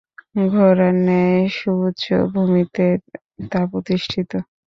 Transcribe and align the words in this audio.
ঘোড়ার 0.51 0.93
ন্যায় 1.05 1.41
সুউচ্চ 1.57 2.03
ভূমিতে 2.33 2.85
তা 3.51 3.61
প্রতিষ্ঠিত। 3.71 4.31